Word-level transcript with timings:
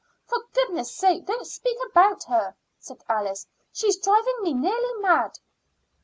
"For 0.25 0.43
goodness' 0.55 0.95
sake 0.95 1.27
don't 1.27 1.45
speak 1.45 1.77
about 1.91 2.23
her," 2.23 2.55
said 2.79 3.03
Alice. 3.07 3.45
"She's 3.71 3.99
driving 3.99 4.41
me 4.41 4.51
nearly 4.51 4.99
mad." 4.99 5.37